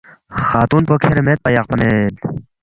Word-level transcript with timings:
خاتُون 0.45 0.83
پو 0.87 0.95
کھیرے 1.03 1.21
میدپا 1.25 1.49
یقپا 1.55 1.75
مید 1.79 2.15